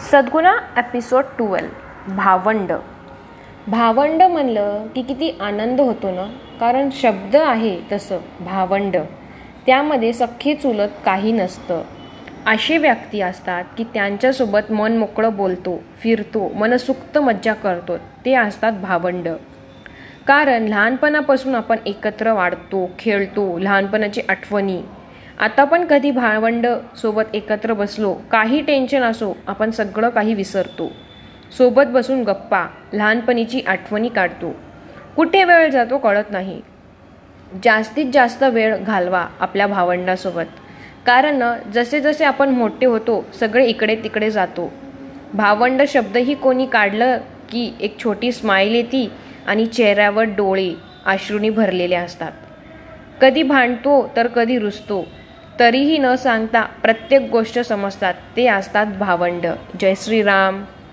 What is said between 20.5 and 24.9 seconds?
लहानपणापासून आपण एकत्र वाढतो खेळतो लहानपणाची आठवणी